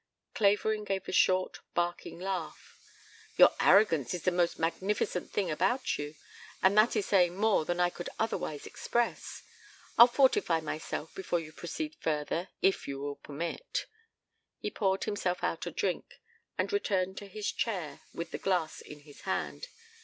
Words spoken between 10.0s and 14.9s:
fortify myself before you proceed further, if you will permit." He